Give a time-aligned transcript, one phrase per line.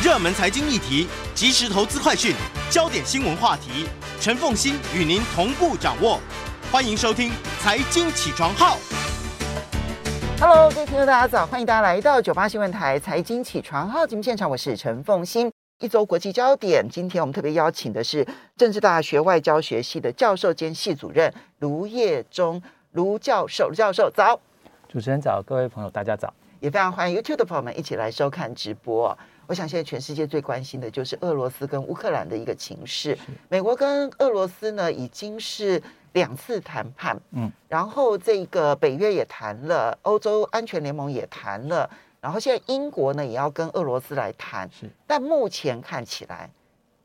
[0.00, 2.32] 热门财经议题、即时投资快讯、
[2.70, 3.84] 焦点新闻话题，
[4.20, 6.20] 陈凤欣与您同步掌握。
[6.70, 8.76] 欢迎收听《财经起床号》。
[10.40, 15.50] Hello，各位听众大家早，欢迎大家来到九八新闻台《财经起床号》节目现场，我是陈凤欣。
[15.80, 18.24] 一周国际焦点，今天我们特别邀请的是
[18.56, 22.62] 政治大学外交学系的教授兼系主任卢业中
[22.92, 23.70] 卢教授。
[23.70, 24.38] 卢教授早，
[24.88, 29.18] 主持人早，各位朋友大家早，也非常欢迎 YouTube 的朋友们一起来收看直播。
[29.48, 33.16] 我想现在全世界最关心的就是俄罗斯跟乌克兰的一个情势。
[33.48, 35.82] 美国跟俄罗斯呢已经是
[36.12, 41.88] 两次谈判，嗯，然后这个北约也谈了，欧洲安全联盟也谈了。
[42.20, 46.50] 然后现在英国呢也要跟俄罗斯来谈，是，但目前看起来，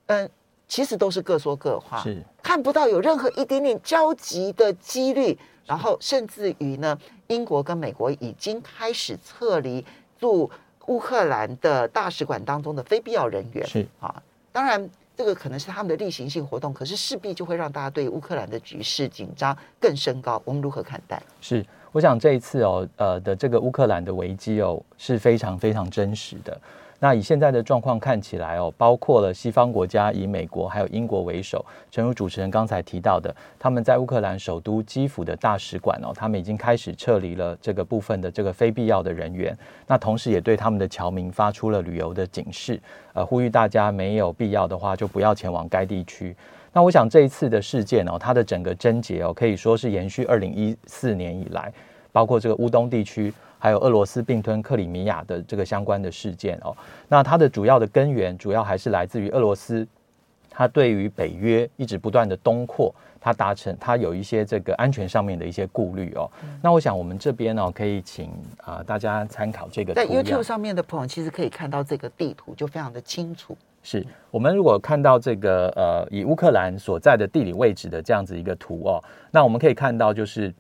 [0.08, 0.30] 嗯，
[0.68, 5.40] 其实都是各说各话，是，看不到有任何一点点交集的几率。
[5.66, 9.86] 然后甚至于呢，英国跟美国已经开始撤离
[10.20, 10.52] 驻
[10.88, 20.42] 乌克兰的大使馆当中的非必要人员，是啊，当然这个可能是他们的例行性活动，可是势必就会让大家对乌克兰的局势紧张更升高。
[20.46, 21.22] 我们如何看待？
[21.42, 21.66] 是。
[21.92, 26.60] 我想这一次哦，呃的这个乌克兰的危机哦是非常非常真实的。
[27.00, 39.58] 那以现在的状况看起来哦，包括了西方国家以美国还有英国为首，正如主持人刚才提到的，他们在乌克兰首都基辅的大使馆哦，他们已经开始撤离了这个部分的这个非必要的人员。
[39.86, 42.80] 那同时也对他们的侨民发出了旅游的警示，
[43.14, 46.34] 呃，呼吁大家没有必要的话就不要前往该地区。
[46.72, 51.72] 那我想这一次的事件哦，它的整个症结哦，可以说是延续二零一四年以来，
[52.12, 53.32] 包括这个乌东地区，
[53.64, 56.76] 还有俄罗斯并吞克里米亚的这个相关的事件哦。
[57.08, 59.88] 那它的主要的根源，主要还是来自于俄罗斯，
[60.50, 66.30] 它对于北约一直不断的东扩，它达成它有一些这个安全上面的一些顾虑哦。
[66.44, 69.94] 嗯、那我想我们这边呢，可以请啊、呃、大家参考这个。
[69.94, 73.58] 在 YouTube 上面的朋友，其实可以看到这个地图，就非常的清楚。
[73.82, 79.02] 是我们如果看到这个呃，以乌克兰所在的地理位置的这样子一个图哦，
[79.32, 80.54] 那我们可以看到就是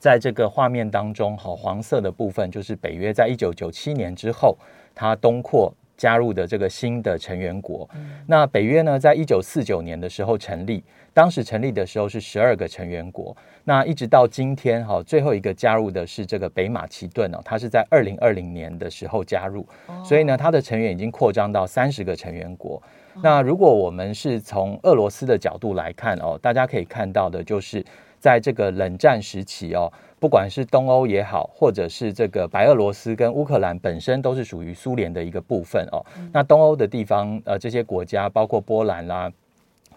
[0.00, 4.56] 在这个画面当中，好黄色的部分就是北约在一九九七年之后
[4.94, 7.88] 它东扩加入的这个新的成员国。
[8.26, 10.82] 那北约呢，在一九四九年的时候成立。
[11.12, 19.66] 当时成立的时候是十二个成员国，那一直到今天哈，最后一个加入的是这个北马其顿哦，它是在二零二零年的时候加入，
[20.04, 22.80] 所以呢，它的成员已经扩张到三十个成员国。
[23.20, 27.84] 那如果我们是从俄罗斯的角度来看哦，大家可以看到的就是，
[28.20, 36.04] 在这个冷战时期哦，不管是东欧也好，或者是这个白俄罗斯跟乌克兰本身都是属于苏联的一个部分哦。
[36.32, 39.28] 那东欧的地方呃，这些国家包括波兰啦。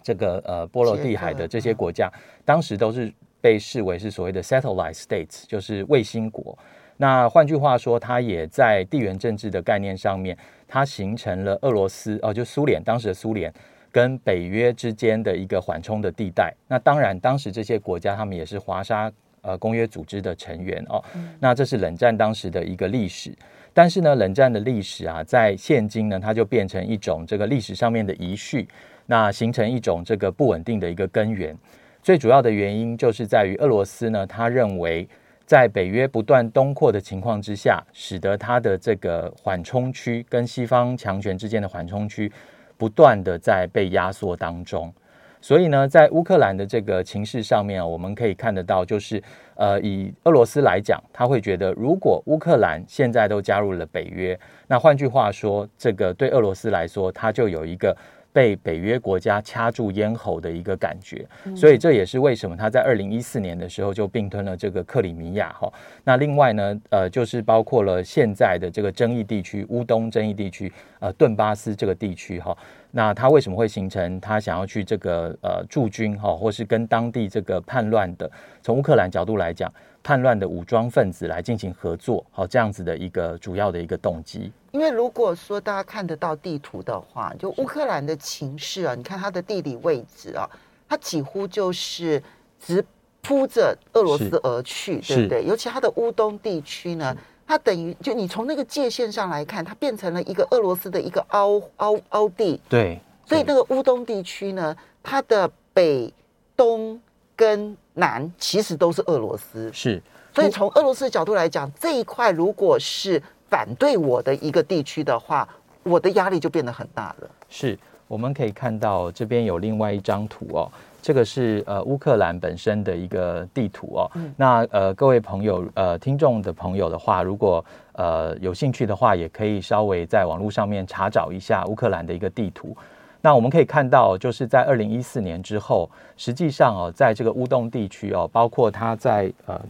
[0.06, 2.12] 这个呃波罗的海的这些国家，
[2.44, 6.58] 当时都是被视为是所谓的 satellite states，就是卫星国。
[6.98, 13.50] 那换句话说，它也在地缘政治的概念上面，它形成了俄罗斯哦，就苏联当时的苏联
[13.94, 16.54] 跟北约之间的一个缓冲的地带。
[16.68, 19.10] 那当然，当时这些国家他们也是华沙
[19.42, 21.02] 呃公约组织的成员哦。
[21.40, 23.32] 那这是冷战当时的一个历史。
[23.76, 28.68] 但是呢，冷战的历史啊，在现今呢，它就变成一种这个历史上面的遗绪。
[29.06, 31.54] 那形成一种这个不稳定的一个根源，
[32.02, 35.08] 最主要的原因就是在于俄罗斯呢，他认为
[35.46, 42.32] 在北约不断东扩的情况之下，使得他的这个缓冲区跟西方强权之间的缓冲区
[42.78, 44.94] 不断的在被压缩当中。
[45.42, 49.22] 所以呢，在乌克兰的这个情势上面，我们可以看得到，就是
[49.56, 57.96] 呃，以俄罗斯来讲，他会觉得，如果乌克兰现在都加入了北约，那换句话说，这个对俄罗斯来说，它就有一个。
[58.34, 65.72] 被北约国家掐住咽喉的一个感觉，所以这也是为什么他在二零一四年的时候就并吞了这个克里米亚哈。
[66.04, 72.58] 那另外呢，呃，就是包括了现在的这个争议地区乌东争议地区，呃，顿巴斯这个地区哈。
[72.90, 78.30] 那他为什么会形成他想要去这个呃驻军哈，或是跟当地这个叛乱的，
[78.62, 84.52] 从乌克兰角度来讲，叛乱的武装分子来进行合作，好，这样子的一个主要的一个动机。
[84.74, 90.50] 因为如果说大家看得到地图的话，就乌克兰的情势啊，你看它的地理位置啊，
[90.90, 92.22] 它几乎就是
[92.60, 92.84] 直
[93.22, 95.46] 扑着俄罗斯而去，对不对？
[95.46, 97.16] 尤其它的乌东地区呢，
[97.46, 102.60] 它等于就你从那个界限上来看，它变成了一个俄罗斯的一个凹凹凹地。
[102.68, 106.12] 对，所以那个乌东地区呢，它的北、
[106.58, 107.00] 东
[107.36, 109.72] 跟南其实都是俄罗斯。
[109.72, 110.02] 是，
[110.34, 113.22] 所以从俄罗斯的角度来讲，这一块如果是
[113.54, 115.48] 反对我的一个地区的话，
[115.84, 117.30] 我的压力就变得很大了。
[117.50, 117.78] 是，
[118.08, 120.68] 我们可以看到这边有另外一张图哦，
[121.04, 124.12] 这个是呃乌克兰本身的一个地图哦。
[124.16, 132.76] 嗯、那呃各位朋友呃听众的朋友的话，如果呃有兴趣的话，也可以稍微在网络上面查找一下乌克兰的一个地图。
[133.22, 139.62] 那我们可以看到，就是在二零一四年之后，实际上哦，在这个乌东地区哦，包括它在呃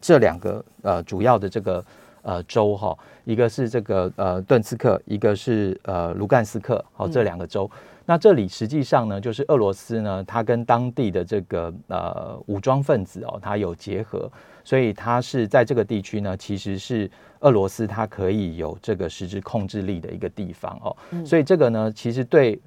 [0.00, 1.84] 这两个呃主要的这个
[2.24, 7.70] 呃州哈，一个是这个呃顿斯克，一个是呃卢甘斯克，好，这两个州。
[7.72, 14.28] 嗯、那这里实际上呢，就是俄罗斯呢，它跟当地的这个呃武装分子哦，它有结合，
[14.64, 17.08] 所以它是在这个地区呢，其实是。
[17.40, 22.58] 俄罗斯它可以有这个实质控制力的一个地方哦，嗯、所以这个呢，其实对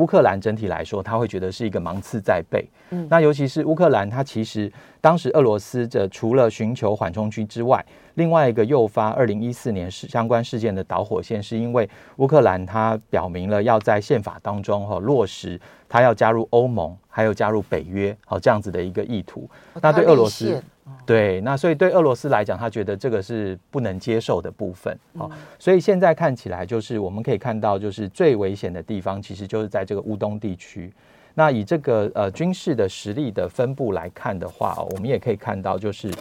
[0.00, 2.66] 乌克兰整体来说，他会觉得是一个芒刺在背。
[2.88, 19.48] 嗯，那尤其是乌克兰，它其实当时俄罗斯这除了寻求缓冲区之外，另外一个诱发二零一四年事相关事件的导火线，是因为乌克兰它表明了要在宪法当中哈、哦、落实，它要加入欧盟，还有加入北约，好、哦、这样子的一个意图。
[19.74, 20.60] 哦、那对俄罗斯。
[21.06, 24.96] 对，那所以对俄罗斯来讲，他觉得这个是不能接受的部分。
[25.16, 30.92] 好、所以现在看起来，就是我们可以看到，就是最危险的地方，其实就是在这个乌东地区。
[31.34, 36.12] 那以这个呃军事的实力的分布来看的话，哦，我们也可以看到，就是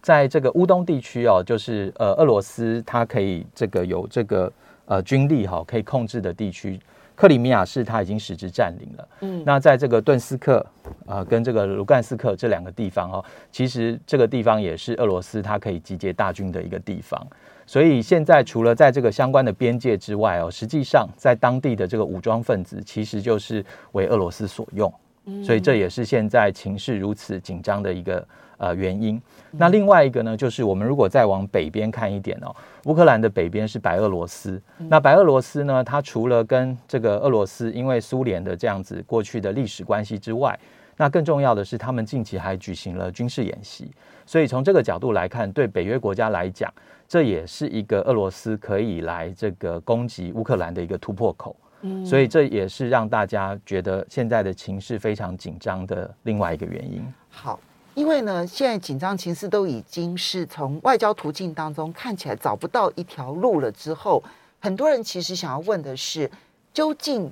[0.00, 4.52] 在这个乌东地区哦，就是呃俄罗斯它可以这个有这个
[4.86, 6.80] 呃军力哈、哦，可以控制的地区。
[7.14, 9.08] 克里米亚是他已经实质占领了。
[9.20, 10.58] 嗯，那在这个顿斯克
[11.06, 17.26] 啊、呃，跟这个卢甘斯克这两个地方哦，其实这个地方也是俄罗斯它可以集结大军的一个地方。
[17.66, 24.92] 所以现在除了在这个相关的边界之外哦，实际上在当地的这个武装分子其实就是为俄罗斯所用。
[25.26, 28.26] 嗯，所以这也是现在情势如此紧张的一个。
[28.62, 29.20] 呃，原因。
[29.50, 32.54] 那另外一个呢，就是我们如果再往北边看一点哦，
[32.84, 34.62] 乌克兰的北边是白俄罗斯。
[34.88, 40.56] 那白俄罗斯呢，它除了跟这个俄罗斯因为苏联的这样子过去的历史关系之外，
[40.96, 43.90] 那更重要的是，他们近期还举行了军事演习。
[44.24, 46.72] 所以从这个角度来看，对北约国家来讲，
[47.08, 51.56] 这也是一个俄罗斯可以来这个攻击乌克兰的一个突破口。
[51.80, 57.02] 嗯，所以这也是让大家觉得现在的情势非常紧张的另外一个原因。
[57.28, 57.58] 好。
[57.94, 64.22] 因为呢，现在紧张情势都已经是从外交途径当中看起来找不到一条路了之后，
[64.60, 66.30] 很多人其实想要问的是，
[66.72, 67.30] 究竟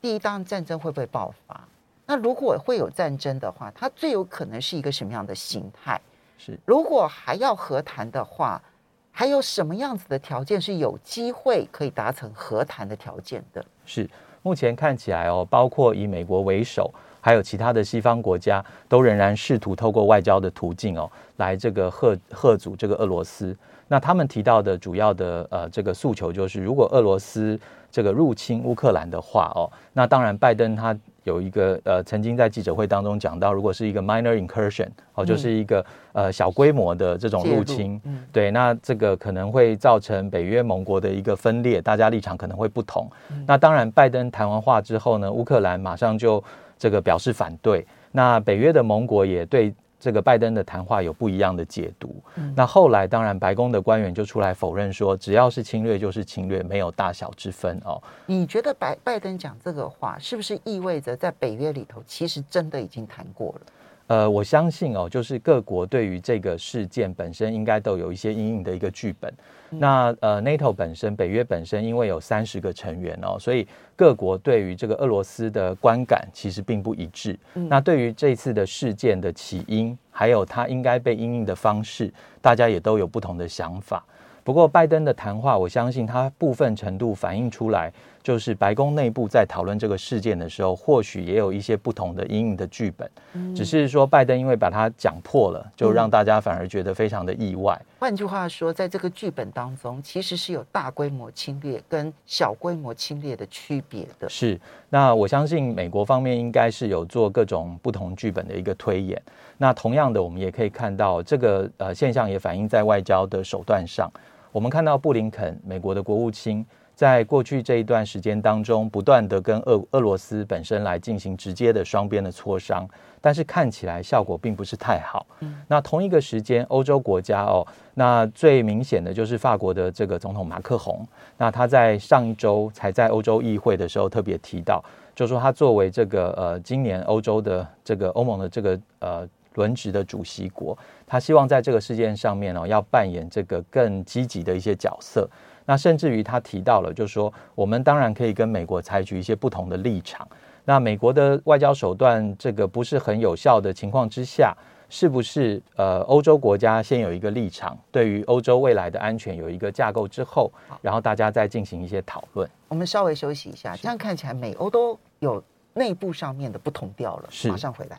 [0.00, 1.60] 第一当战争会不会爆发？
[2.06, 6.00] 那如果会有战争的话，它最有可能是一个什么样的形态？
[6.38, 8.62] 是，如果还要和谈的话，
[9.10, 13.64] 还有什么样子的条件是有机会可以达成和谈的条件的？
[13.84, 14.08] 是，
[14.42, 16.94] 目前看起来哦，包括以美国为首。
[17.20, 23.56] 还有其他的西方国家都仍然试图透过外交的途径哦，来这个贺贺阻这个俄罗斯。
[23.90, 27.58] 那他们提到的主要的呃这个诉求就是，如果俄罗斯
[27.90, 30.94] 这个入侵乌克兰的话哦，那当然拜登他
[31.24, 35.82] 有一个呃曾经在记者会当中讲到，如果是一个 minor incursion 哦，就是一个
[36.12, 37.98] 呃小规模的这种入侵，
[38.30, 43.10] 对，那这个可能会造成北约盟国的一个分裂，大家立场可能会不同。
[43.46, 46.44] 那当然，拜登谈完话之后呢，乌克兰马上就。
[46.78, 52.14] 这个表示反对，那北约的盟国也对这个拜登的谈话有不一样的解读。
[52.36, 58.00] 嗯、那后来当然白宫的官员就出来否认说，只要是侵略就是侵略，没有大小之分哦。
[58.26, 63.60] 你觉得拜拜登讲这个话，是不是意味着在北约里头其实真的已经谈过了？
[64.06, 69.32] 呃，我相信哦，就是各国对于这个事件本身应该都有一些阴影的一个剧本。
[69.70, 77.38] 嗯、那呃，NATO 本身，北约本身，因为有三十个成员哦，所以各国对于这个俄罗斯的观感其实并不一致。
[77.54, 84.04] 嗯、那对于这次的事件的起因，还有它应该被应应的方式，大家也都有不同的想法。
[84.44, 93.10] 不过，拜登的谈话，我相信他部分程度反映出来，就是白宫内部在讨论这个事件的时候，或许也有一些不同的阴影的剧本。
[93.34, 97.78] 嗯，只是说拜登因为把它讲破了，就让大家反而觉得非常的意外。
[97.98, 104.28] 换句话说，在这个剧本当中，其实是有大规模侵略跟小规模侵略的区别的。
[104.28, 104.56] 是，
[104.88, 109.20] 那我相信美国方面应该是有做各种不同剧本的一个推演。
[109.56, 114.08] 那同样的，我们也可以看到这个呃现象也反映在外交的手段上。
[114.52, 116.64] 我们看到布林肯，美国的国务卿，
[116.98, 122.84] 在过去这一段时间当中，不断的跟俄俄罗斯本身来进行直接的双边的磋商，
[123.20, 125.24] 但是看起来效果并不是太好。
[125.38, 127.64] 嗯，那同一个时间，欧洲国家哦，
[127.94, 139.28] 那最明显的就是法国的这个总统马克宏，那他在上一周才在欧洲议会的时候特别提到，就说他作为这个呃今年欧洲的这个欧盟的这个呃。
[139.54, 145.28] 轮值的主席国，他希望在这个事件上面哦，要扮演这个更积极的一些角色。
[145.68, 150.26] 那甚至于他提到了，就是说我们当然可以跟美国采取一些不同的立场。
[150.64, 154.56] 那美国的外交手段这个不是很有效的情况之下，
[154.88, 162.48] 是不是呃欧洲国家先有一个立场，对于欧洲未来的安全有一个架构之后，然后大家再进行一些讨论。
[162.68, 165.44] 我们稍微休息一下，这样看起来美欧都有
[165.74, 167.28] 内部上面的不同调了。
[167.30, 167.98] 是，马上回来。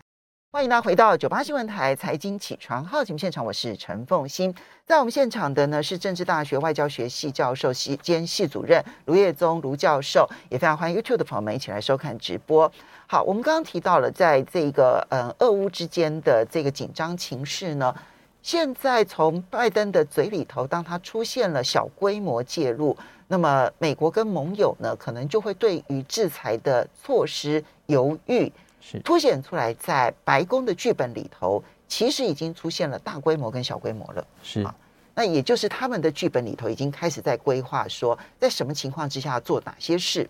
[0.52, 4.52] 欢迎大家回到九八新闻台财经起床号节目现场，我是陈凤欣。
[4.84, 12.70] 在我们现场的呢是政治大学外交学系教授系兼系主任卢业宗卢教授，也非常欢迎 YouTube 的朋友们一起来收看直播。
[13.06, 17.94] 好，我们刚刚提到了在这个呃俄乌之间的这个紧张情势呢，
[18.42, 28.52] 现在从拜登的嘴里头，当他出现了小规模介入，那么美国跟盟友呢可能就会对于制裁的措施犹豫。
[28.82, 34.28] 是凸显出来，在白宫的剧本里头，其实已经出现了大规模跟小规模了。
[34.42, 34.74] 是啊，
[35.14, 40.30] 那也就是他们的剧本里头已经开始在规划说，在什么情况之下做哪些事。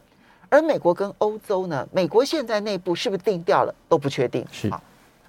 [0.50, 4.44] 而美国跟欧洲呢，美国现在内部是不是定掉了都不确定。
[4.52, 4.82] 是啊，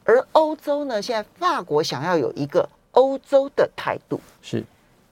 [0.03, 4.19] 而欧洲呢，现在法国想要有一个欧洲的态度。
[4.41, 4.65] 是，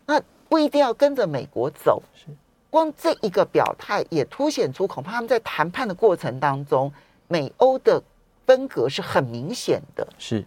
[0.06, 2.02] 那不一定要跟着美国走。
[2.14, 2.26] 是，
[2.70, 6.90] 光这一个表态也凸显出，恐怕他们在谈判的过程当中。
[7.28, 8.02] 美欧的
[8.46, 10.44] 分隔是很明显的，是，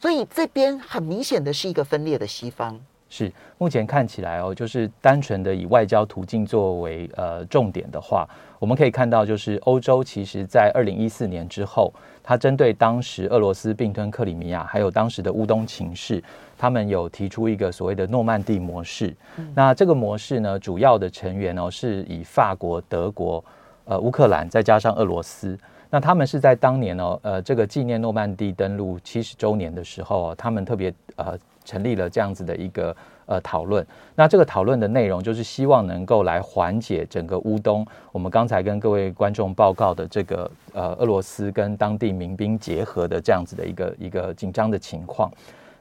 [0.00, 2.80] 所以这边很明显的是一个分裂的西方。
[3.08, 16.22] 是，目前看起来哦，就是单纯的以外交途径作为呃重点的话，我们可以看到，就是欧洲其实在二零一四年之后，它针对当时俄罗斯并吞克里米亚，还有当时的乌东情势，
[16.58, 19.14] 他们有提出一个所谓的诺曼底模式。
[19.36, 23.42] 嗯、那这个模式呢，主要的成员哦，是以法国、德国、
[23.84, 25.56] 呃乌克兰，再加上俄罗斯。
[25.90, 32.94] 那他们是在当年哦，呃，这个纪念诺曼底登陆七十周年的时候，他们特别呃成立了这样子的一个
[33.26, 33.86] 呃讨论。
[34.14, 45.30] 那这个讨论的内容就是希望能够来缓解整个乌东，我们刚才跟各位观众报告的这个呃俄罗斯跟当地民兵结合的这样子的一个一个紧张的情况。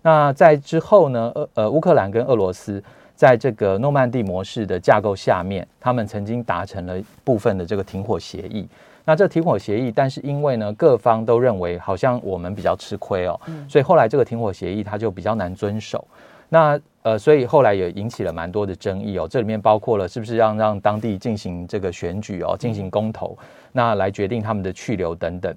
[0.03, 2.81] 那在之后呢，呃呃，乌克兰跟俄罗斯
[3.15, 8.67] 在这个诺曼底模式的架构下面，他们曾经达成了部分的这个停火协议。
[9.05, 16.05] 那这停火协议，但是因为呢，各方都认为好像我们比较吃亏哦，嗯、所以后来这个停火协议它就比较难遵守。
[16.49, 19.27] 那呃，所以后来也引起了蛮多的争议哦。
[19.27, 25.55] 这里面包括了是不是让让当地进行这个选举哦，进行公投，嗯、那来决定他们的去留等等。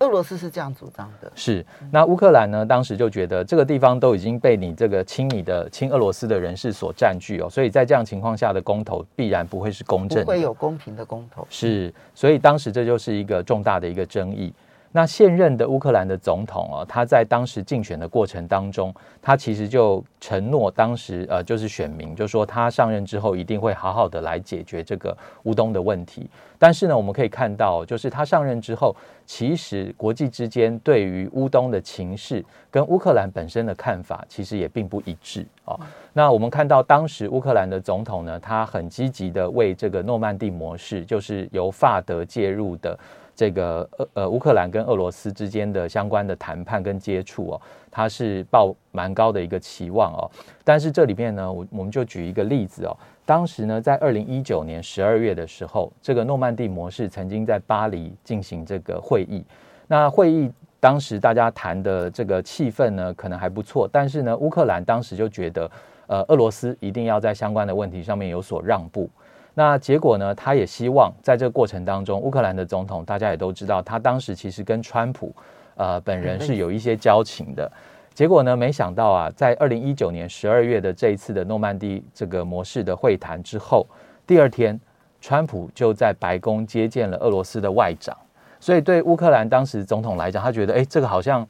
[0.00, 1.64] 俄罗斯是这样主张的，是。
[1.90, 2.64] 那乌克兰呢？
[2.64, 11.46] 当时就觉得这个地方都已经被你这个亲你的亲俄罗斯的人士所占据哦，所以在这样情况下的公投必然不会是公正的，不会有公平的公投。
[11.50, 14.50] 是，所以当时这就是一个重大的一个争议。
[14.92, 18.92] 那现任的乌克兰的总统哦，他在当时竞选的过程当中，
[19.22, 26.28] 他其实就承诺，当时呃就是选民就说他上任之后一定会好好的来解决这个乌东的问题。
[26.58, 28.94] 但是呢，我们可以看到，就是他上任之后，
[29.24, 35.78] 其实国际之间对于乌东的情势跟乌克兰本身的看法其实也并不一致哦。
[36.12, 42.98] 那我们看到当时乌克兰的总统呢，他很积极的为这个诺曼底模式，就是由法德介入的。
[43.40, 50.30] 这个呃呃，乌克兰跟俄罗斯之间的相关的谈判跟接触哦，它是抱蛮高的一个期望哦。
[50.62, 52.94] 但是这里面呢，我我们就举一个例子哦。
[53.24, 59.42] 当时呢，在二零一九年十二月的时候，这个诺曼底模式曾经在巴黎进行这个会议。
[59.86, 63.88] 那会议当时大家谈的这个气氛呢，可能还不错。
[63.90, 65.70] 但是呢，乌克兰当时就觉得，
[66.08, 69.08] 呃，俄罗斯一定要在相关的问题上面有所让步。
[69.54, 70.34] 那结果呢？
[70.34, 75.34] 他也希望在这个过程当中，乌克兰的总统大家也都知道，他当时其实跟川普
[75.74, 77.70] 呃本人是有一些交情的。
[78.14, 83.86] 结果呢，没想到啊，在二零一九年十二月的这一次的诺曼底这个模式的会谈之后，
[84.26, 84.78] 第二天，
[85.20, 88.16] 川普就在白宫接见了俄罗斯的外长。
[88.60, 91.46] 所以对乌克兰当时总统来讲，他觉得哎，这个好像。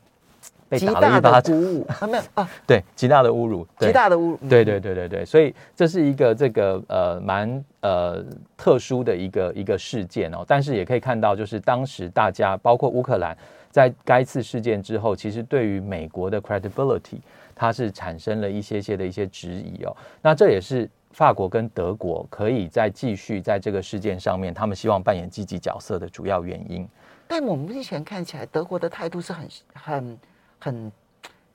[0.71, 1.53] 被打了一巴掌，
[1.99, 8.25] 啊没有啊， 对，极大的侮辱，极大的侮辱，对对对对对，所以这是一个这个呃蛮呃
[8.57, 13.37] 特殊的一个一个事件哦，但是也可以看到，就是当时大家包括乌克兰
[13.69, 17.19] 在该次事件之后，其实对于美国的 credibility，
[17.53, 26.89] 它是产生了一些些的一些质疑哦，那这也是法国跟德国可以再继续在这个事件上面，他们希望扮演积极角色的主要原因。
[27.27, 30.19] 但我们目前看起来，德国的态度是很很。
[30.61, 30.93] 很，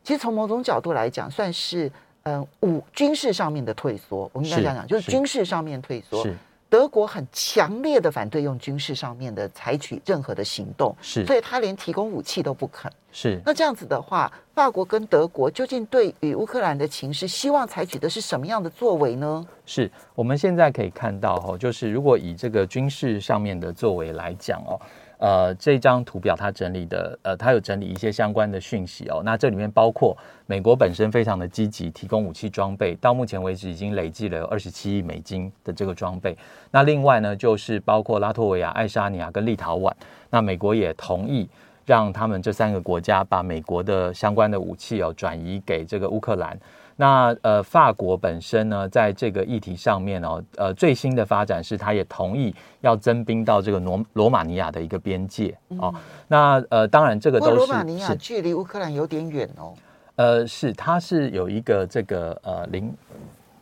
[0.03, 1.89] 其实从某种角度来讲，算是
[2.23, 4.29] 嗯武军事上面的退缩。
[4.33, 6.21] 我们应该讲讲，就是军事上面退缩。
[6.23, 6.35] 是
[6.67, 12.91] 德国很强烈的反对用军事上面的采取任何的行动，是，所以他连提供武器都不肯。
[13.13, 19.47] 是，那这样子的话，法国跟德国究竟对于乌克兰的情势，希望采取的是什么样的作为呢？
[19.65, 24.81] 是我们现在可以看到哈，就是如果以这个军事上面的作为来讲哦。
[25.25, 29.23] 呃，这张图表它整理的，呃，它有整理一些相关的讯息哦。
[29.25, 30.15] 那这里面包括
[30.45, 36.37] 美国本身非常的积极提供武器装备，到目前为止已经累计了有二十七亿美金的这个装备。
[36.69, 39.91] 那另外呢，就是包括拉脱维亚、爱沙尼亚跟立陶宛，
[40.29, 41.49] 那美国也同意
[41.87, 46.55] 让他们这三个国家把美国的相关的武器哦转移给这个乌克兰。
[46.97, 55.93] 那呃，法国本身呢，在这个议题上面哦，呃，最新的发展是，他也同意要增兵到这个罗罗马尼亚的一个边界哦。
[55.93, 59.73] 嗯、那呃，当然这个都是，罗马尼亚距离乌克兰有点远哦。
[60.15, 62.89] 呃，是，它是有一个这个呃邻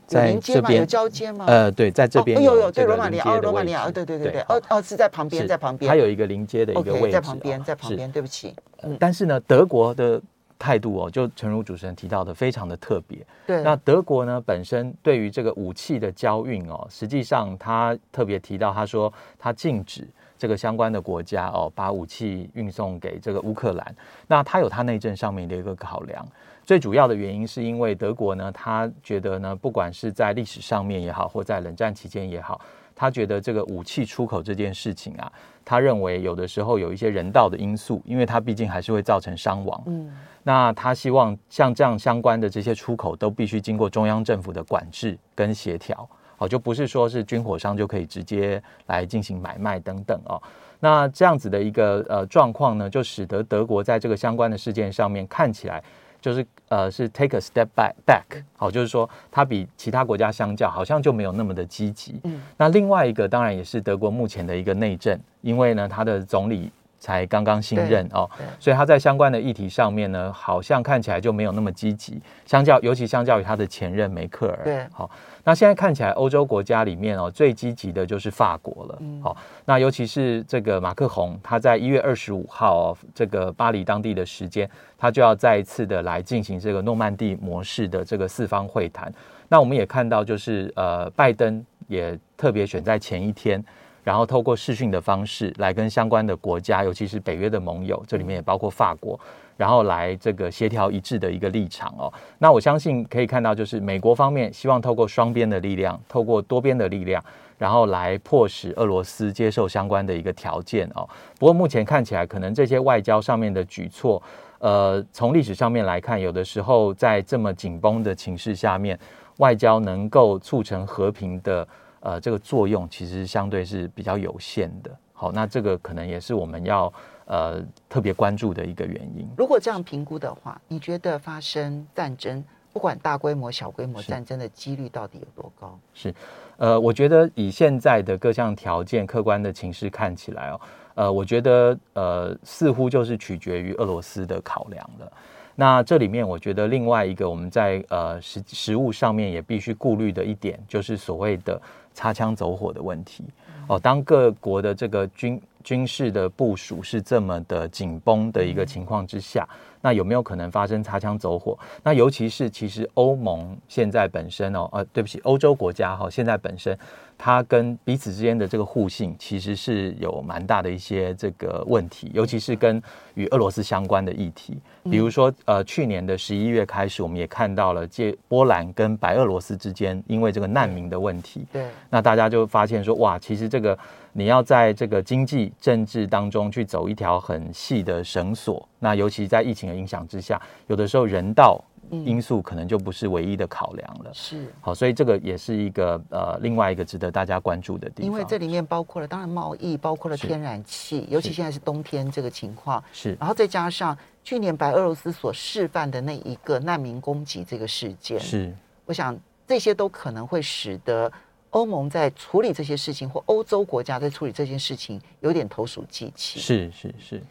[0.06, 1.46] 在这边有交接吗？
[1.48, 8.54] 呃，对，在这边有有对罗马尼亚，哦，罗马尼亚，对对对对，哦哦，是在旁边，在旁边，它有一个临街的一个位置，在旁边，在旁边，对不起。
[9.00, 10.22] 但是呢，德国的。
[10.58, 13.26] 态度哦，就诚如主持人提到的，非常的特别。
[13.46, 20.08] 对，那德国呢，本身对于这个武器的交运哦，实际上他特别提到，他说他禁止
[20.38, 23.96] 这个相关的国家哦，把武器运送给这个乌克兰。
[24.28, 26.26] 那他有他内政上面的一个考量，
[26.64, 32.60] 最主要的原因是因为德国呢，他觉得呢，不管是在历史上面也好，或在冷战期间也好，
[32.96, 35.32] 他觉得这个武器出口这件事情啊，
[35.64, 39.84] 他认为有的时候有一些人道的因素，因为他毕竟还是会造成伤亡。
[39.88, 40.12] 嗯。
[40.46, 46.06] 那他希望像这样相关的这些出口都必须经过中央政府的管制跟协调，
[46.38, 50.42] 哦，就不是说是军火商就可以直接来进行买卖等等哦。
[50.82, 55.82] 那这样子的一个呃状况呢，就使得德国在这个相关的事件上面看起来
[56.24, 62.20] 就是呃是 take a step back back，好，就是说它比其他国家相较好像就没有那么的积极。
[62.24, 66.72] 嗯，那另外一个当然也是德国目前的一个内政，因为呢它的总理。
[67.04, 68.30] 才刚刚新任哦，
[68.62, 72.18] 所以他在相关的议题上面呢，好像看起来就没有那么积极。
[72.46, 75.12] 相较，尤其相较于他的前任梅克尔，对，好，
[75.44, 79.02] 那现在看起来欧洲国家里面哦，最积极的就是法国了。
[79.22, 79.36] 好，
[79.66, 89.14] 那尤其是这个马克宏，他在一月二十五号哦，这个巴黎当地的时间，他就要再一次的来进行这个诺曼底模式的这个四方会谈。
[89.50, 93.64] 那我们也看到，就是呃，拜登也特别选在前一天。
[94.04, 99.18] 然后透过视讯的方式来跟相关的国家，尤其是北约的盟友，这里面也包括法国，
[99.58, 102.12] 然后来这个协调一致的一个立场哦。
[102.40, 107.24] 那我相信可以看到，就是美国方面希望透过双边的力量，透过多边的力量，
[107.58, 111.08] 然后来迫使俄罗斯接受相关的一个条件哦。
[111.40, 114.22] 不过目前看起来，可能这些外交上面的举措，
[114.60, 118.98] 呃，从历史上面来看，有的时候在这么紧绷的情势下面，
[119.38, 121.68] 外交能够促成和平的。
[122.06, 124.92] 呃，这个作用其实相对是比较有限的。
[125.24, 126.92] 好，那这个可能也是我们要
[127.28, 129.26] 呃特别关注的一个原因。
[129.38, 135.80] 如果这样评估的话，你觉得发生战争，不管大规模、小规模战争的几率到底有多高？
[135.94, 136.14] 是，
[136.58, 140.60] 呃，我觉得以现在的各项条件、客观的情势看起来哦，
[140.96, 145.10] 呃，我觉得呃似乎就是取决于俄罗斯的考量了。
[145.56, 151.62] 那这里面，我觉得另外一个我们在呃实实物上面也必须顾虑的一点，就是所谓的
[151.94, 153.24] 擦枪走火的问题。
[153.68, 159.48] 哦，当各国的这个军军事的部署是这么的紧绷的一个情况之下，
[159.82, 161.58] 那有没有可能发生擦枪走火？
[161.84, 166.78] 那尤其是其实欧盟现在本身哦，呃，对不起，欧洲国家哈，现在本身。
[167.26, 172.84] 它跟彼此之间的这个互信，其实是有蛮大的一些这个问题，尤其是跟
[173.14, 174.60] 与俄罗斯相关的议题，
[174.92, 183.80] 比如说，呃，去年的十一月开始，我们也看到了借波兰跟白俄罗斯之间因为这个难民的问题，对，那大家就发现说，哇，其实这个
[184.12, 191.64] 你要在这个经济政治当中去走一条很细的绳索，那尤其在疫情的影响之下，有的时候人道。
[191.90, 194.52] 因素可能就不是唯一的考量了，是。
[194.62, 198.06] 好，所以这个也是一个呃另外一个值得大家关注的地方。
[198.06, 208.52] 因为这里面包括了当然贸易，包括了天然气，尤其现在是冬天这个情况，是，然后再加上去年白俄罗斯所示范的那一个难民攻击这个事件，是，
[208.86, 209.16] 我想
[209.46, 211.12] 这些都可能会使得
[211.52, 216.40] 欧盟在处理这些事情，或欧洲国家在处理这件事情有点投鼠忌器。
[216.40, 217.24] 是是是，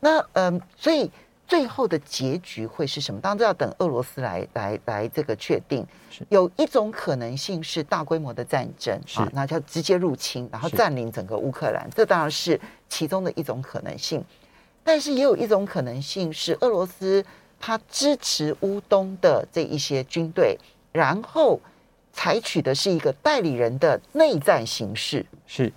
[0.00, 1.10] 那嗯、呃，所以。
[1.46, 3.20] 最后的结局会是什么？
[3.20, 5.86] 当然这要等俄罗斯来来来这个确定。
[6.28, 11.88] 有一种可能性是大规模的战争啊，那就直接入侵，然后占领整个乌克兰。
[11.94, 14.24] 这当然是其中的一种可能性。
[14.82, 17.24] 但是也有一种可能性是俄罗斯
[17.58, 20.58] 他支持乌东的这一些军队，
[20.92, 21.60] 然后
[22.12, 25.24] 采取的是一个代理人的内战形式。
[25.46, 25.72] 是。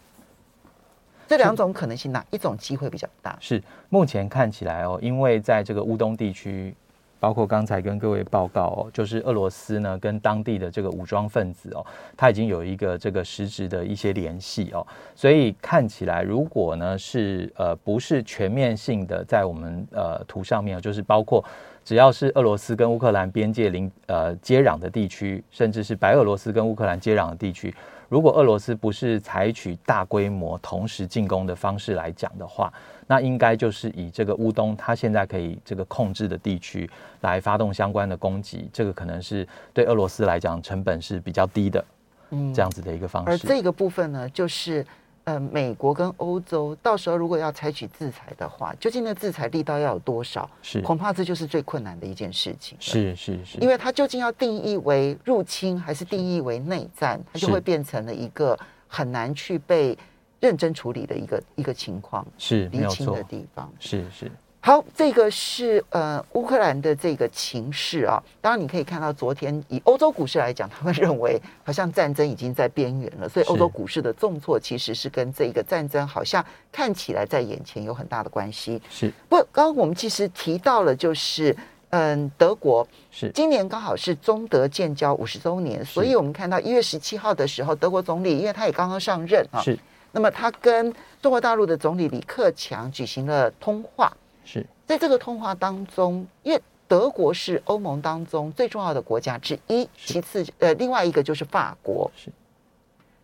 [1.27, 3.37] 这两种可能性，哪一种机会比较大？
[3.41, 6.73] 是目前看起来哦，因为在这个乌东地区，
[7.19, 11.85] 包括刚才跟各位报告哦，就是俄罗斯呢跟当地的这个武装分子哦，
[12.15, 14.85] 他已经有一个这个实质的一些联系哦，
[15.15, 21.43] 所以看起来如果呢是呃不是全面性的在我们呃图上面，就是包括
[21.83, 27.73] 只要是俄罗斯跟乌克兰边界邻呃接壤的地区，甚至是白俄罗斯跟乌克兰接壤的地区。
[28.09, 32.71] 如果俄罗斯不是采取大规模同时进攻的方式来讲的话，
[33.07, 36.89] 那应该就是以这个乌东它现在可以这个控制的地区
[37.21, 41.85] 来发动相关的攻击，这个可能是对俄罗斯来讲成本是比较低的，
[42.31, 43.31] 嗯，这样子的一个方式。
[43.31, 44.85] 而这个部分呢，就是。
[45.27, 50.49] 呃，美国跟欧洲到时候如果要采取制裁的话，究竟那制裁力道要有多少？
[50.61, 52.77] 是，恐怕这就是最困难的一件事情。
[52.79, 59.97] 是是是，因为它究竟要定义为入侵还是定义为内战，它就会变成了一个很难去被
[60.39, 62.25] 认真处理的一个一个情况。
[62.37, 63.69] 是，厘清的地方。
[63.81, 64.31] 是是。
[64.59, 68.21] 好，这个是呃乌克兰的这个情势啊。
[68.41, 78.81] 当然，你可以看到昨天以欧洲股市来讲，他们认为好像战争已经在边缘了，所以欧洲股市的重挫其实是跟这个战争好像看起来在眼前有很大的关系。
[78.89, 79.09] 是。
[79.29, 81.55] 不，刚刚我们其实提到了，就是
[81.91, 89.79] 嗯，德国是今年刚好是中德建交五十周年，所以我们看到一月十七号的时候，德国总理因为他也刚刚上任啊，是。
[90.11, 94.11] 那么他跟中国大陆的总理李克强举行了通话。
[94.47, 102.09] 是在这个通话当中，因为德国是欧盟当中最重要的国家之一，其次呃，另外一个就是法国。
[102.15, 102.31] 是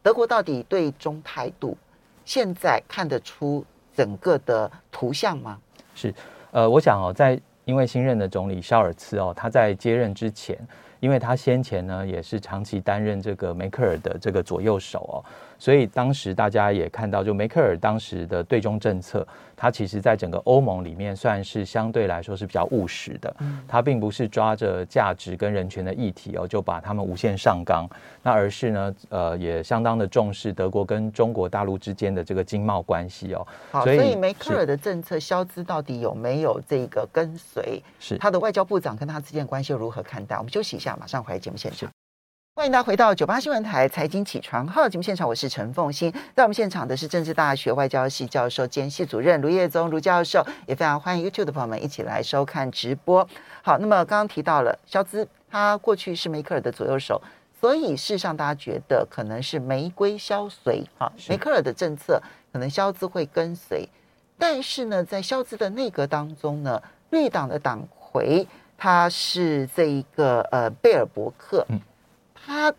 [0.01, 1.77] 德国到底对中态度，
[2.25, 5.57] 现在看得出整个的图像吗？
[5.95, 6.13] 是
[6.51, 10.59] 呃，我想哦，在因为新任的总理肖尔茨哦，他在接任之前，
[11.03, 15.19] 因为他先前呢也是长期担任这个梅克尔的这个左右手哦。
[15.59, 23.33] 所以当时大家也看到，就梅克尔当时的对中政策，他其实在整个欧盟里面算是相对来说是比较务实的。
[23.65, 27.87] 他并不是抓着价值跟人权的议题哦，就把他们无限上纲。
[28.21, 33.45] 那而是呢，呃，也相当的重视德国跟中国大陆之间的这个经贸关系哦。
[33.71, 37.81] 好，所以梅克尔的政策，消资到底有没有这个跟随？
[37.99, 40.35] 是他的外交部长跟他之间的关系又如何看待？
[40.37, 41.89] 我们休息一下，马上回来节目现场。
[42.55, 46.13] 欢迎大家回到九八新闻台财经起床号节目现场，我是陈凤欣。
[46.35, 53.27] 在我们现场的是政治大学外交系教授兼系主任卢业宗卢教授，也非常欢迎 YouTube 的朋友们一起来收看直播。
[53.63, 57.19] 好，那么刚刚提到了肖兹，他过去是梅克尔的左右手，
[57.59, 63.89] 所以事实上大家觉得可能是玫瑰肖随啊，梅克尔的政策可能肖兹会跟随，
[64.37, 66.79] 但是呢，在肖兹的内阁当中呢，
[67.09, 68.47] 绿党的党魁
[68.83, 71.65] 他是这一个呃贝尔伯克。
[71.69, 71.79] 嗯
[72.45, 72.73] 他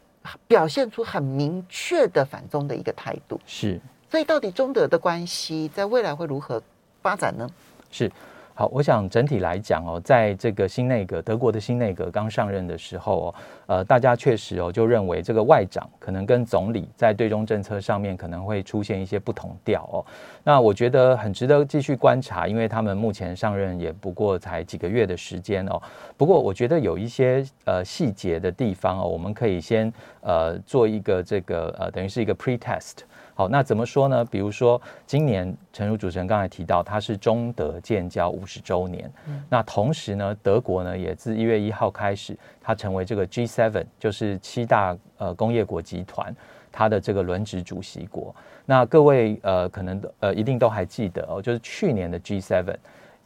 [0.47, 3.81] 表现出很明确的反中的一个态度，是。
[4.11, 6.63] 所以，到底中德的关系在未来会如何
[7.01, 7.49] 发展呢？
[7.91, 8.13] 是。
[8.57, 13.35] 好，我想整体来讲哦，在这个新内阁，德国的新内阁刚上任的时候哦，
[13.67, 20.07] 呃，大家确实哦就认为这个外长可能跟总理在对中政策上面可能会出现一些不同调哦。
[20.45, 25.83] 那我觉得很值得继续观察，因为他们目前上任也不过才几个月的时间哦。
[26.17, 32.99] 不过我觉得有一些呃细节的地方哦，我们可以先呃做一个这个呃等于是一个 pre-test。
[33.37, 34.25] 好，那怎么说呢？
[34.27, 39.13] 比如说，今年陈如主持人刚才提到，它是中德建交五十周年。
[39.27, 39.43] 嗯。
[39.49, 46.33] 那同时呢，德国呢也自一月一号开始，它成为这个 G7，就是七大呃工业国集团
[46.71, 48.33] 它的这个轮值主席国。
[48.67, 52.65] 那各位呃可能呃一定都还记得哦，就是去年的 G7，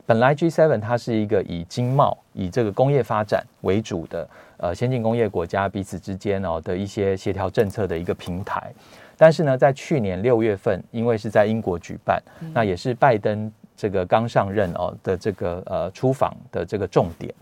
[0.06, 8.72] 本来 G7 它是一个以经贸、以这个工业发展为主的呃先进工业国家彼此之间哦的一些协调政策的一个平台。
[9.18, 12.22] 但是呢，在去年六月份，因为是在英国举办，
[12.54, 17.35] 那也是拜登这个刚上任哦的这个呃出访的这个重点。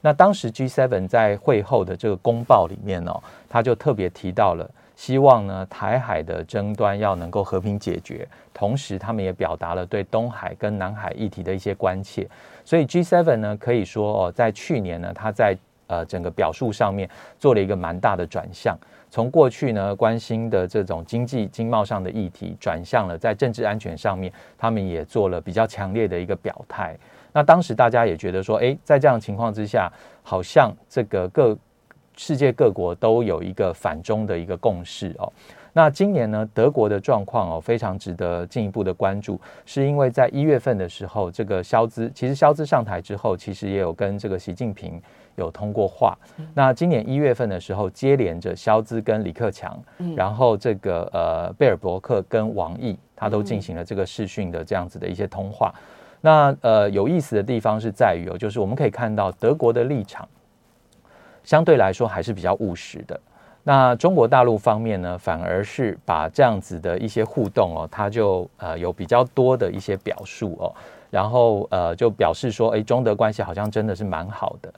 [0.00, 12.26] 那当时 G7 在会后的这个公报里面哦，他就特别提到了，希望呢台海的争端要能够和平解决，同时他们也表达了对东海跟南海议题的一些关切。
[12.64, 15.56] 所以 G7 呢，可以说哦，在去年呢，他在
[15.88, 18.78] 呃整个表述上面做了一个蛮大的转向。
[19.10, 26.96] 从过去呢关心的这种经济经贸上的议题，转向了在政治安全上面，他们也做了比较强烈的一个表态。
[27.32, 29.90] 那当时大家也觉得说，诶，在这样情况之下，
[30.22, 31.56] 好像这个各
[32.18, 35.32] 世界各国都有一个反中的一个共识哦。
[35.72, 45.00] 那今年呢，德国的状况哦，非常值得进一步的关注，是因为在一月份的时候，这个肖兹其实肖兹上台之后，其实也有跟这个习近平
[45.36, 46.18] 有通过话。
[46.52, 49.80] 那今年一月份的时候，接连着肖兹跟李克强，
[50.16, 55.72] 然后这个呃贝尔伯克跟王毅，他都进行了这个视讯的这样子的一些通话。
[56.20, 60.28] 那呃有意思的地方是在于哦，就是我们可以看到德国的立场
[61.48, 63.18] 相对来说还是比较务实的。
[63.62, 70.68] 那中国大陆方面呢，反而是把这样子的一些互动哦，它就呃有比较多的一些表述哦，
[71.08, 74.70] 然后呃就表示说，哎，中德关系好像真的是蛮好的。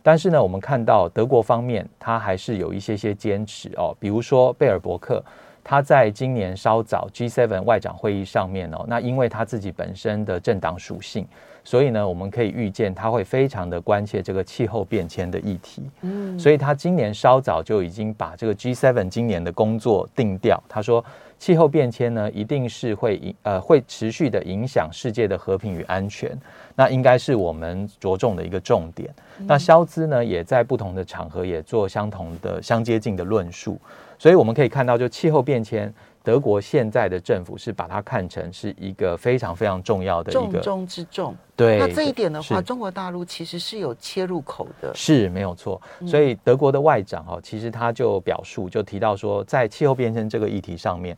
[0.00, 5.20] 但是呢，我们看到德国方面，它还是有一些些坚持哦，比如说贝尔伯克，
[5.64, 11.26] 他在今年稍早 G7 外长会议上面哦，那因为他自己本身的政党属性。
[11.64, 15.82] 所以呢，我们可以预见他会非常的关切这个气候变迁的议题。
[16.00, 20.62] 嗯，所以他今年稍早就已经把这个 G7 今年的工作定调。
[20.68, 21.04] 他说，
[21.38, 26.36] 气候变迁呢，一定是会影呃会持续的影响世界的和平与安全。
[26.74, 29.08] 那应该是我们着重的一个重点。
[29.46, 33.78] 那肖兹呢，也在不同的场合也做相同的相接近的论述。
[34.18, 35.92] 所以我们可以看到，就气候变迁。
[36.22, 41.36] 德国现在的政府是把它看成是一个非常非常重要的一个重中之重。
[41.56, 44.94] 对，那这一点的话，中国大陆其实是有切入口的。
[44.94, 45.80] 是没有错。
[46.06, 51.16] 所以德国的外长哈，其实他就表述，就提到说，在气候变迁这个议题上面，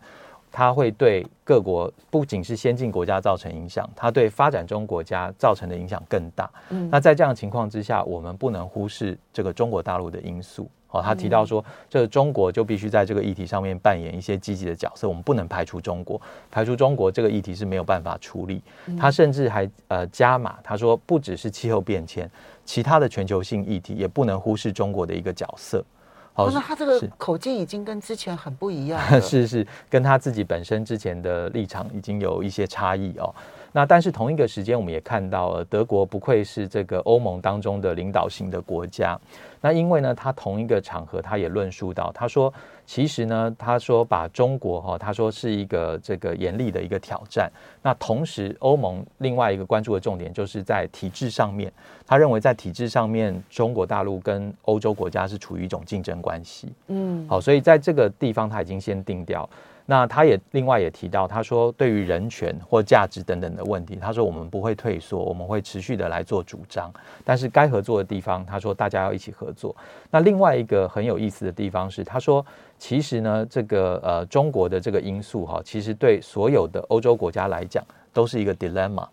[0.50, 6.50] 他会对各国不仅是先进国家造成影响，他对发展中国家造成的影响更大。
[6.70, 10.70] 嗯，那在这样的情况之下，我们不能忽视这个中国大陆的因素。
[10.94, 16.20] 哦，他提到说，这个中国就必须在这个议题上面扮演一些积极的角色，我们不能排除中国，
[16.52, 18.62] 排除中国这个议题是没有办法处理。
[18.96, 22.30] 他甚至还呃加码，他说不只是气候变迁，
[22.64, 25.84] 其他的全球性议题也不能忽视中国的一个角色。
[26.32, 33.34] 好，那他这个口径已经跟之前很不一样了， 是是，跟他自己本身之前的立场已经有一些差异哦。
[33.76, 39.18] 那但是同一个时间，我们也看到了德国不愧是这个欧盟当中的领导型的国家。
[39.60, 42.54] 那因为呢，他同一个场合，他也论述到，他说，
[42.86, 47.50] 其实呢，他说把中国哈，他说是一个这个严厉的一个挑战。
[47.82, 51.72] 那同时，欧盟另外一个关注的重点就是在体制上面，
[52.06, 56.72] 他认为在体制上面，中国大陆跟欧洲国家是处于一种竞争关系。
[56.86, 59.50] 嗯，好，所以在这个地方，他已经先定调。
[59.86, 66.90] 那他也另外也提到，他说对于人权或价值等等的问题，他说我们不会退缩，我们会持续的来做主张。
[67.22, 69.76] 但是该合作的地方，他说大家要一起合作。
[70.10, 72.44] 那另外一个很有意思的地方是，他说
[72.78, 79.06] 其实呢，这个呃中国的这个因素哈，其实对所有的欧洲国家来讲都是一个 dilemma。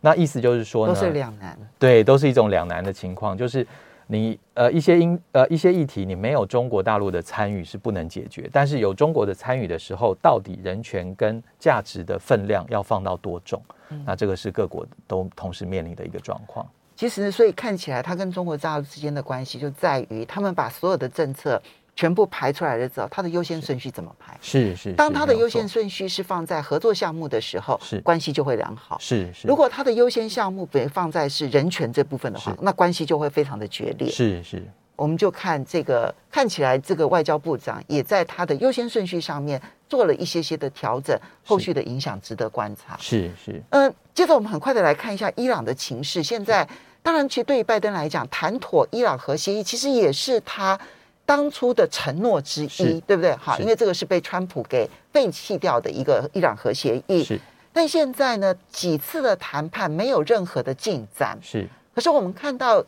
[0.00, 3.66] 那意思就是说呢，都是两难，对，都是一种两难的情况，就是。
[4.06, 8.48] 你呃一些因呃一些议题，你没有中国大陆的参与是不能解决。
[8.52, 13.62] 但是有中国的参与的时候，到底人权跟价值的分量要放到多重？
[13.90, 16.66] 嗯、那这个是各国都同时面临的一个状况。
[16.96, 21.60] 其实，所以看起来，它跟中国大陆之间的关系就在于，他们把所有的政策。
[21.96, 24.36] 全部排出来了之后，它的优先顺序怎么排？
[24.40, 24.92] 是是，是。
[24.94, 28.98] 当它的优先顺序是放在合作项目的时候，是关系就会良好。
[28.98, 29.46] 是是。
[29.46, 34.10] 如果它的优先项目被放在是人权这部分的话，那关系就会非常的决裂。
[34.10, 34.62] 是是。
[34.96, 42.96] 我们就看这个，看起来这个外交部长也在他的优先顺序上面做了一些些的调整，后续的影响值得观察。
[42.98, 43.62] 是是。
[43.70, 46.22] 嗯，接着我们很快的来看一下伊朗的情势。
[46.22, 46.68] 现在，
[47.02, 50.76] 当然，其实对于拜登来讲，谈妥伊朗核协议，其实也是他。
[51.26, 53.34] 当初的承诺之一，对不对？
[53.36, 57.24] 好，因为这个是被川普给废弃掉的一个伊朗核协议。
[57.24, 57.40] 是，
[57.72, 61.38] 但现在呢，几次的谈判没有任何的进展。
[61.40, 62.84] 是，可是我们看到，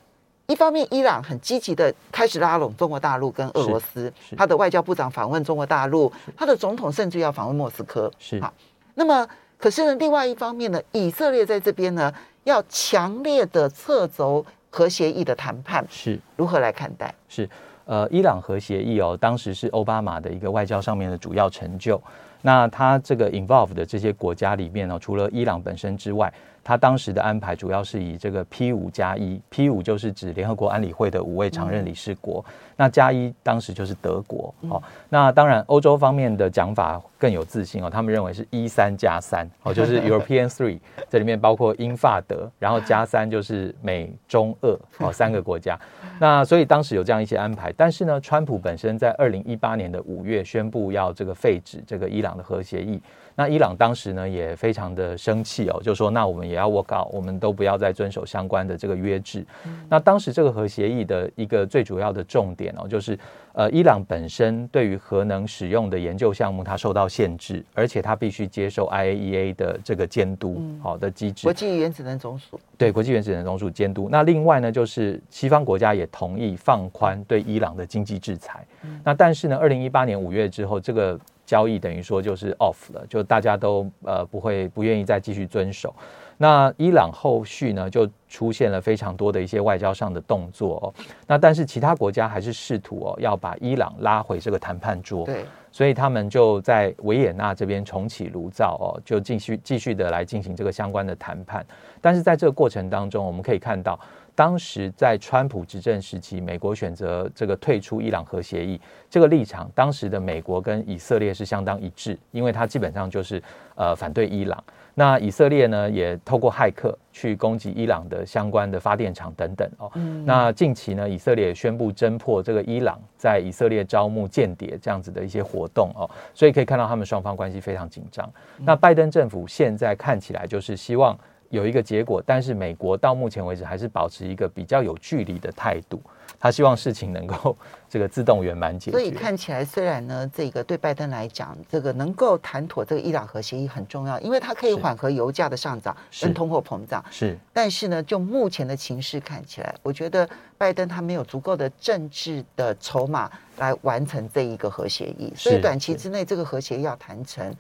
[0.46, 8.12] 一方面伊朗很积极的开始拉拢中国大陆跟俄罗斯，他的外交部长访问中国大陆，他的总统甚至要访问莫斯科。
[8.18, 8.53] 是，好，
[8.94, 12.12] 那么可是呢，另外一方面呢，以色列在这边呢，
[12.44, 17.14] 要强烈的掣肘核协议的谈判，是如何来看待？
[17.31, 17.49] 是。
[17.87, 22.01] 呃，伊朗核协议哦，当时是奥巴马的一个外交上面的主要成就。
[22.42, 26.33] 那他这个 involve 的这些国家里面呢，除了伊朗本身之外，
[26.66, 34.55] 他当时的安排主要是以这个 P 五加一，P 五就是指联合国安理会的五位常任理事国，嗯、那加一当时就是德国。
[34.68, 45.76] 哦，那当然欧洲方面的讲法更有自信哦，他们认为是一三加三哦，就是 European Three，这里面包括英法德，然后加三就是美中俄哦三个国家。
[46.20, 52.37] 那所以当时有这样一些安排，但是呢，川普本身在二零一八年的五月宣布要这个废止这个伊朗。
[52.37, 53.00] 的核协议。
[53.37, 59.46] 那伊朗当时呢也非常的生气哦，就说那我们也要 work out，我们都不要再遵守相关的这个约制。
[59.66, 63.18] 嗯、那当时这个核协议的一个最主要的重点哦，就是
[63.53, 71.44] 呃伊朗本身对于核能使用的研究项目它受到限制，而且它必须接受 IAEA 的这个监督好的机制。
[71.44, 74.09] 国际原子能总署对国际原子能总署监督。
[74.11, 78.66] 那另外呢，就是西方国家也同意放宽对伊朗的经济制裁。
[78.83, 81.20] 嗯、那但是呢，二零一八年五月之后这个。
[81.46, 85.94] 交易等于说就是 off 了，就大家都呃不会不愿意再继续遵守。
[86.37, 90.92] 那伊朗后续呢就出现了非常多的一些外交上的动作哦。
[91.26, 95.24] 那但是其他国家还是试图哦要把伊朗拉回这个谈判桌。
[95.24, 101.64] 对，所以他们就在维也纳这边重启炉灶哦，就继续继续的来进行这个相关的谈判。
[102.02, 103.98] 但是在这个过程当中，我们可以看到。
[104.37, 113.42] 当时在川普执政时期，美国选择这个退出伊朗核协议，这个立场，当时的美国跟以色列是相当一致，因为它基本上就是
[113.75, 114.62] 呃反对伊朗。
[114.99, 119.90] 那以色列呢，也透过骇客去攻击伊朗的相关的发电厂等等哦。
[119.94, 128.27] 嗯、那近期呢，以色列也宣布侦破这个伊朗在以色列招募间谍这样子的一些活动哦，所以可以看到他们双方关系非常紧张。
[128.59, 131.18] 嗯、那拜登政府现在看起来就是希望。
[131.50, 136.00] 有一个结果，但是美国到目前为止还是保持一个比较有距离的态度。
[136.38, 137.56] 他希望事情能够
[137.88, 138.98] 这个自动圆满解决。
[138.98, 147.02] 所以看起来，虽然呢，这个对拜登来讲，这个能够谈妥这个伊朗核协议很重要，因为它可以缓和油价的上涨跟通货膨胀。
[147.11, 150.28] 是，但是呢，就目前的情势看起来，我觉得
[150.59, 157.54] 拜登他没有足够的政治的筹码来完成这一个核协议，所以短期之内这个核协议要谈成。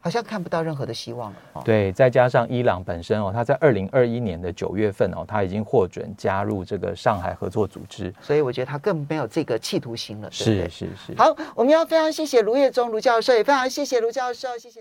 [0.00, 1.62] 好像看不到任何的希望了。
[1.64, 10.30] 对，再加上伊朗本身哦，他在二零二一年的九月份哦，他已经获准加入这个上海合作组织，所以我觉得他更没有这个企图心了。
[10.30, 11.14] 是是是。
[11.16, 14.76] 好，我们要非常谢谢卢业忠卢教授，也非常谢谢卢教授，谢谢。